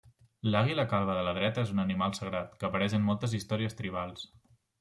L'àguila 0.53 0.85
calba 0.93 1.17
de 1.17 1.25
la 1.27 1.33
dreta 1.39 1.67
és 1.69 1.75
un 1.75 1.83
animal 1.85 2.17
sagrat, 2.21 2.57
que 2.63 2.69
apareix 2.71 2.99
en 3.01 3.07
moltes 3.11 3.37
històries 3.41 3.81
tribals. 3.83 4.29